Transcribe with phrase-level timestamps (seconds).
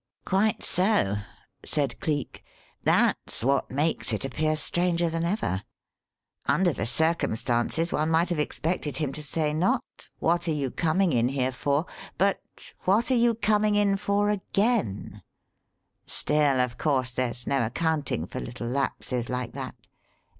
[0.25, 1.17] "Quite so,"
[1.63, 2.43] said Cleek.
[2.83, 5.61] "That's what makes it appear stranger than ever.
[6.47, 11.13] Under the circumstances one might have expected him to say not 'What are you coming
[11.13, 11.85] in here for,'
[12.17, 15.21] but, 'What are you coming in for again.'
[16.07, 19.75] Still, of course, there's no accounting for little lapses like that.